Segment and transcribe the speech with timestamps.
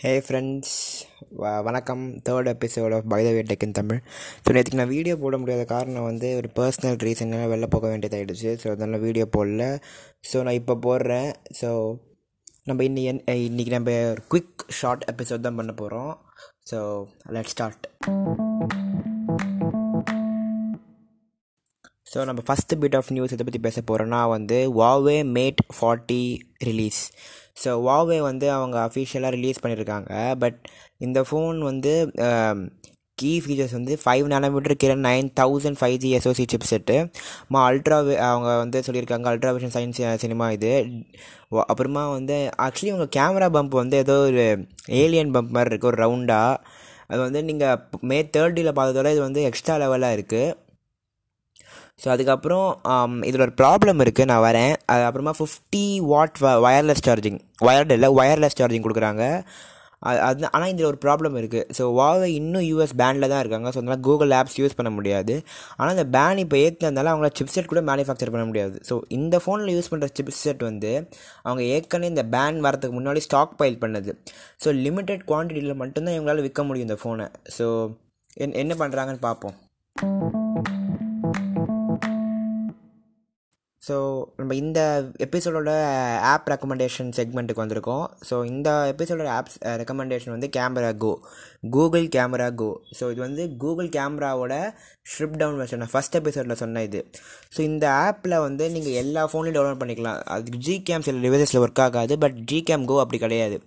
[0.00, 0.72] ஹே friends
[1.40, 2.02] வ வணக்கம்.
[2.26, 4.00] Third episode of by the way tech in Tamil
[4.44, 8.66] so நேற்றுக்கு நான் வீடியோ போட முடியாத காரணம் வந்து ஒரு பர்சனல் ரீசனால வெளில போக வேண்டியதாகிடுச்சு ஸோ
[8.70, 9.62] அதனால் வீடியோ போடல.
[10.30, 11.30] ஸோ நான் இப்போ போடுறேன்.
[11.60, 11.70] ஸோ
[12.64, 13.04] நம்ம இன்னி
[13.48, 16.12] இன்றைக்கி நம்ம ஒரு குவிக் ஷார்ட் எபிசோட் தான் பண்ண போகிறோம்
[16.72, 16.80] ஸோ
[17.36, 17.86] லெட் ஸ்டார்ட்
[22.06, 26.22] ஸோ நம்ம ஃபஸ்ட்டு பிட் ஆஃப் நியூஸ் இதை பற்றி பேச போகிறோன்னா வந்து Huawei Mate forty
[26.64, 27.00] release
[27.64, 30.58] so Huawei வந்து அவங்க அஃபிஷியலாக ரிலீஸ் பண்ணியிருக்காங்க பட்
[30.98, 31.92] இந்த ஃபோன் வந்து
[33.18, 36.96] கீ ஃபீச்சர்ஸ் வந்து ஃபைவ் நானோமீட்டர் கீழே nine thousand five G SOC chip set
[37.48, 40.72] மா அல்ட்ரா அவங்க வந்து சொல்லியிருக்காங்க அல்ட்ரா விஷன் சயின்ஸ் சினிமா இது.
[41.64, 44.44] அப்புறமா வந்து ஆக்சுவலி உங்கள் கேமரா பம்ப் வந்து ஏதோ ஒரு
[44.96, 46.60] ஏலியன் பம்ப் மாதிரி இருக்குது ஒரு ரவுண்டாக
[47.08, 50.54] அது வந்து நீங்கள் மே தேர்ட்டியில் பார்த்ததோட இது வந்து எக்ஸ்ட்ரா லெவலாக இருக்குது
[51.98, 54.74] ஸோ அதுக்கப்புறம் um, இதில் ஒரு ப்ராப்ளம் இருக்குது நான் வரேன்.
[54.92, 59.24] அதுக்கப்புறமா fifty watt wireless charging wired இல்லை ஒயர்லெஸ் சார்ஜிங் கொடுக்குறாங்க.
[60.08, 63.68] அது அது ஆனால் இதில் ஒரு ப்ராப்ளம் இருக்குது ஸோ வாவை இன்னும் யூஎஸ் பேனில் தான் இருக்காங்க.
[63.74, 65.34] ஸோ அதனால் கூகுள் ஆப்ஸ் யூஸ் பண்ண முடியாது.
[65.78, 68.76] ஆனால் இந்த பேன் இப்போ ஏற்றினதுனால அவங்கள சிப்செட் கூட மேனுஃபேக்சர் பண்ண முடியாது.
[68.88, 70.92] ஸோ இந்த ஃபோனில் யூஸ் பண்ணுற சிப்செட் வந்து
[71.46, 74.12] அவங்க ஏற்கனவே இந்த பேன் வரதுக்கு முன்னாடி ஸ்டாக் பைல் பண்ணது
[74.64, 77.68] ஸோ லிமிட்டெட் குவான்டிட்டியில் மட்டும்தான் இவங்களால் விற்க முடியும் இந்த ஃபோனை ஸோ
[78.44, 79.56] என் என்ன பண்ணுறாங்கன்னு பார்ப்போம்.
[83.86, 83.96] ஸோ
[84.38, 84.80] நம்ம இந்த
[85.24, 85.70] எபிசோடோட
[86.30, 88.06] ஆப் ரெக்கமெண்டேஷன் செக்மெண்ட்டுக்கு வந்திருக்கோம்.
[88.28, 91.12] ஸோ இந்த எபிசோடோட ஆப்ஸ் ரெக்கமெண்டேஷன் வந்து camera go
[91.74, 94.56] Google camera go so இது வந்து கூகுள் கேமராவோட
[95.10, 97.02] ஸ்ட்ரிப் டவுன் வெர்ஷன் ஃபஸ்ட் எபிசோடில் சொன்ன இது.
[97.54, 100.20] ஸோ இந்த ஆப்பில் வந்து நீங்கள் எல்லா ஃபோன்லையும் டவுன்லோட் பண்ணிக்கலாம்.
[100.36, 103.58] அது ஜி கேம் சில டிவைஸில் ஒர்க் ஆகாது பட் ஜி கேம் கோ அப்படி கிடையாது.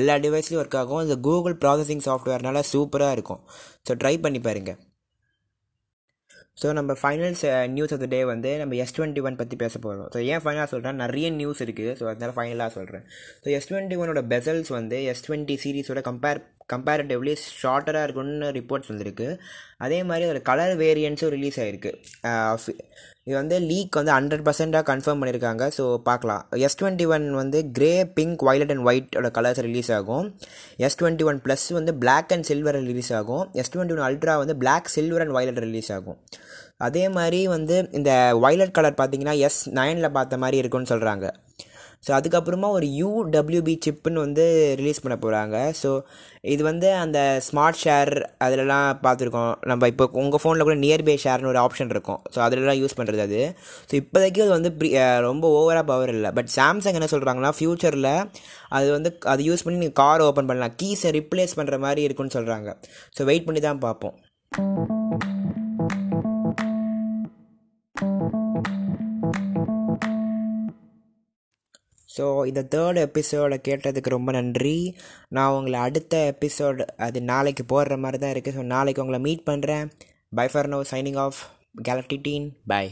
[0.00, 1.04] எல்லா டிவைஸ்லையும் ஒர்க் ஆகும்.
[1.08, 3.42] இந்த கூகுள் ப்ராசஸிங் சாஃப்ட்வேர்னால சூப்பராக இருக்கும்.
[3.88, 4.80] ஸோ ட்ரை பண்ணி பாருங்கள்
[6.56, 10.10] ஸோ நம்ம finals news of the day வந்து நம்ம எஸ் டுவெண்ட்டி ஒன் பற்றி பேச போகிறோம்
[10.14, 13.04] ஸோ ஏன் ஃபைனலாக சொல்கிறேன் நிறைய நியூஸ் இருக்குது ஸோ அதனால் ஃபைனலாக சொல்கிறேன்
[13.44, 16.40] ஸோ எஸ் டுவெண்ட்டி ஒனோட பெசல்ஸ் வந்து எஸ் டுவெண்ட்டி சீரிஸோட கம்பேர்
[16.74, 19.28] கம்பேரிட்டிவ்லி ஷார்ட்டராக இருக்குன்னு ரிப்போர்ட்ஸ் வந்திருக்கு.
[19.86, 21.92] அதே மாதிரி ஒரு கலர் வேரியன்ஸும் ரிலீஸ் ஆகிருக்கு
[23.28, 26.42] இது வந்து லீக் வந்து ஹண்ட்ரட் பர்சென்ட்டாக கன்ஃபார்ம் பண்ணியிருக்காங்க ஸோ பார்க்கலாம்.
[26.66, 30.26] எஸ் டுவெண்ட்டி ஒன் வந்து கிரே பிங்க் வயலட் அண்ட் ஒயிட்டோட கலர்ஸ் ரிலீஸ் ஆகும்.
[30.86, 33.44] எஸ் டுவெண்ட்டி ஒன் ப்ளஸ் வந்து பிளாக் அண்ட் சில்வர் ரிலீஸ் ஆகும்.
[33.60, 36.18] எஸ் டுவெண்ட்டி ஒன் அல்ட்ரா வந்து black silver and violet release ஆகும்.
[36.88, 38.10] அதே மாதிரி வந்து இந்த
[38.44, 41.26] வயலட் கலர் பார்த்தீங்கன்னா எஸ் நைனில் பார்த்த மாதிரி இருக்குன்னு சொல்கிறாங்க
[42.06, 44.44] ஸோ அதுக்கப்புறமா ஒரு யூடபிள்யூபி சிப்புன்னு வந்து
[44.76, 45.90] ரிலீஸ் பண்ண போகிறாங்க ஸோ
[46.44, 48.10] இது வந்து அந்த ஸ்மார்ட் ஷேர்
[48.44, 49.54] அதிலலாம் பார்த்துருக்கோம்.
[49.60, 52.20] நம்ம இப்போ உங்கள் ஃபோனில் கூட நியர்பை ஷேர்னு ஒரு ஆப்ஷன் இருக்கும்.
[52.34, 53.40] ஸோ அதிலலாம் யூஸ் பண்ணுறது அது.
[53.90, 56.32] ஸோ இப்போதைக்கு அது வந்து ப்ரி- ரொம்ப ஓவராக பவர் இல்லை.
[56.32, 58.10] பட் சாம்சங் என்ன சொல்கிறாங்கன்னா ஃப்யூச்சரில்
[58.68, 60.76] அது வந்து அது யூஸ் பண்ணி நீங்கள் கார் ஓப்பன் பண்ணலாம்.
[60.82, 62.70] கீஸை ரிப்ளேஸ் பண்ணுற மாதிரி இருக்குன்னு சொல்கிறாங்க
[63.18, 64.16] ஸோ வெயிட் பண்ணி தான் பார்ப்போம்.
[72.16, 74.94] ஸோ இந்த தேர்ட் எபிசோடை கேட்டதுக்கு ரொம்ப நன்றி.
[75.28, 79.86] நான் உங்களை அடுத்த எபிசோடு அது நாளைக்கு போடுற மாதிரி தான் இருக்குது ஸோ நாளைக்கு உங்களை மீட் பண்ணுறேன்
[80.28, 81.40] bye for now signing off
[81.82, 82.84] Galaxy teen bye